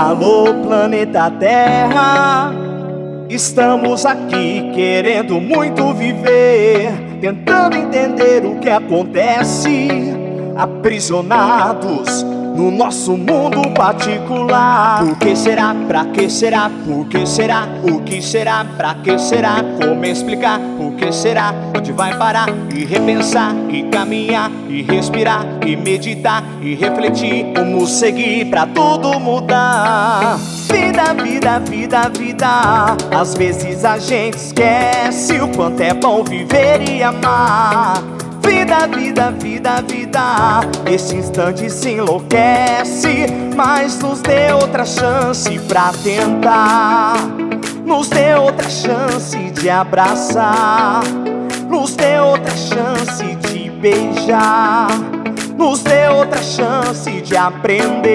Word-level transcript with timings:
Alô, 0.00 0.54
planeta 0.66 1.30
Terra. 1.32 2.50
Estamos 3.28 4.06
aqui 4.06 4.72
querendo 4.74 5.38
muito 5.38 5.92
viver, 5.92 6.90
tentando 7.20 7.76
entender 7.76 8.46
o 8.46 8.58
que 8.60 8.70
acontece. 8.70 9.88
Aprisionados 10.60 12.22
no 12.22 12.70
nosso 12.70 13.16
mundo 13.16 13.62
particular. 13.74 15.02
Por 15.02 15.16
que 15.16 15.34
será? 15.34 15.74
Pra 15.88 16.04
que 16.04 16.28
será? 16.28 16.70
Por 16.84 17.06
que 17.06 17.26
será? 17.26 17.66
O 17.82 18.02
que 18.02 18.20
será? 18.20 18.66
Pra 18.76 18.94
que 18.96 19.18
será? 19.18 19.64
Como 19.80 20.04
explicar? 20.04 20.60
Por 20.76 20.92
que 20.96 21.10
será? 21.12 21.54
Onde 21.74 21.92
vai 21.92 22.14
parar? 22.18 22.48
E 22.74 22.84
repensar, 22.84 23.54
e 23.70 23.84
caminhar, 23.84 24.50
e 24.68 24.82
respirar, 24.82 25.46
e 25.66 25.74
meditar, 25.76 26.44
e 26.60 26.74
refletir. 26.74 27.54
Como 27.56 27.86
seguir 27.86 28.50
pra 28.50 28.66
tudo 28.66 29.18
mudar? 29.18 30.38
Vida, 30.70 31.14
vida, 31.22 31.58
vida, 31.60 32.10
vida. 32.10 32.96
Às 33.18 33.32
vezes 33.32 33.82
a 33.82 33.96
gente 33.96 34.36
esquece 34.36 35.40
o 35.40 35.48
quanto 35.48 35.80
é 35.80 35.94
bom 35.94 36.22
viver 36.22 36.86
e 36.86 37.02
amar. 37.02 38.19
Vida, 38.60 38.86
vida, 38.86 39.30
vida, 39.30 39.82
vida. 39.88 40.60
Esse 40.84 41.16
instante 41.16 41.70
se 41.70 41.92
enlouquece, 41.92 43.26
mas 43.56 43.98
nos 44.00 44.20
dê 44.20 44.52
outra 44.52 44.84
chance 44.84 45.58
pra 45.60 45.90
tentar. 46.02 47.14
Nos 47.86 48.10
dê 48.10 48.34
outra 48.34 48.68
chance 48.68 49.38
de 49.52 49.70
abraçar. 49.70 51.00
Nos 51.70 51.96
dê 51.96 52.20
outra 52.20 52.54
chance 52.54 53.24
de 53.36 53.70
beijar. 53.70 54.88
Nos 55.56 55.80
dê 55.80 56.10
outra 56.10 56.42
chance 56.42 57.10
de 57.22 57.36
aprender 57.38 58.10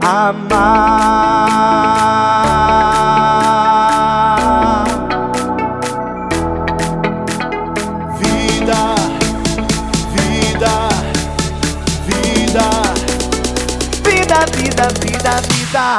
a 0.00 0.28
amar. 0.30 0.93
Vida, 14.74 14.88
vida, 15.00 15.40
vida. 15.52 15.96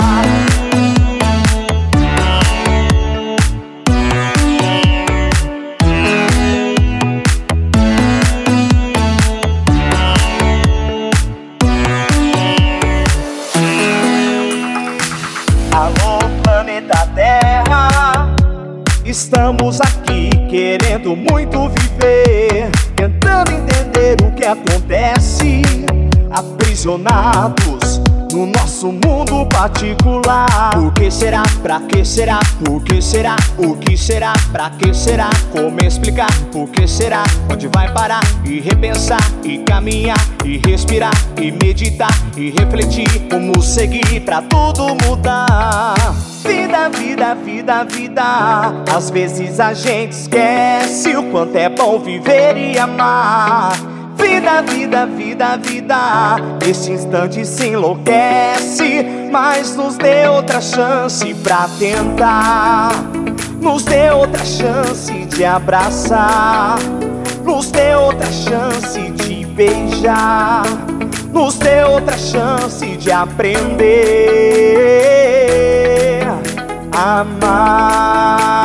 Alô, 15.72 16.20
planeta 16.44 17.08
Terra. 17.16 18.36
Estamos 19.06 19.80
aqui 19.80 20.30
querendo 20.50 21.16
muito 21.16 21.70
viver, 21.70 22.70
tentando 22.98 23.52
entender 23.52 24.17
o 24.22 24.36
que 24.36 24.44
acontece. 24.44 25.62
Aprisionados 26.30 27.75
no 28.36 28.45
nosso 28.45 28.91
mundo 28.91 29.45
particular. 29.47 30.75
Por 30.75 30.94
que 30.94 31.09
será? 31.09 31.44
Pra 31.64 31.80
que 31.80 32.03
será? 32.03 32.39
Por 32.66 32.83
que 32.83 33.02
será? 33.02 33.38
O 33.58 33.77
que 33.77 33.97
será? 33.97 34.33
Pra 34.52 34.69
que 34.72 34.94
será? 34.94 35.30
Como 35.54 35.82
explicar? 35.82 36.30
Por 36.52 36.67
que 36.67 36.86
será? 36.86 37.23
Onde 37.49 37.70
vai 37.70 37.89
parar? 37.93 38.23
E 38.43 38.60
repensar, 38.60 39.21
e 39.42 39.60
caminhar, 39.60 40.20
e 40.43 40.58
respirar, 40.58 41.14
e 41.42 41.49
meditar, 41.49 42.11
e 42.36 42.52
refletir. 42.52 43.08
Como 43.30 43.61
seguir 43.61 44.20
pra 44.26 44.42
tudo 44.42 44.98
mudar? 45.05 45.95
Vida, 46.45 46.89
vida, 46.89 47.36
vida, 47.36 47.86
vida. 47.86 48.83
Às 48.93 49.10
vezes 49.10 49.61
a 49.61 49.73
gente 49.73 50.11
esquece 50.11 51.15
o 51.15 51.31
quanto 51.31 51.55
é 51.55 51.70
bom 51.70 51.99
viver 51.99 52.58
e 52.58 52.77
amar. 52.77 53.95
Vida, 54.27 54.61
vida, 54.63 55.05
vida, 55.05 55.58
vida. 55.58 56.36
Esse 56.67 56.91
instante 56.91 57.45
se 57.45 57.67
enlouquece, 57.67 59.05
mas 59.31 59.75
nos 59.75 59.97
dê 59.97 60.27
outra 60.27 60.59
chance 60.59 61.31
pra 61.36 61.69
tentar. 61.77 62.89
Nos 63.61 63.83
dê 63.83 64.09
outra 64.09 64.43
chance 64.43 65.13
de 65.25 65.45
abraçar. 65.45 66.80
Nos 67.43 67.69
dê 67.69 67.93
outra 67.95 68.31
chance 68.31 69.11
de 69.11 69.45
beijar. 69.45 70.63
Nos 71.31 71.59
dê 71.59 71.83
outra 71.83 72.17
chance 72.17 72.97
de 72.97 73.11
aprender 73.11 73.45
a 76.92 77.19
amar. 77.19 78.55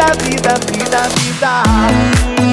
Vida. 0.00 0.20
Vida, 0.24 0.54
vida, 0.70 1.08
vida. 1.08 2.49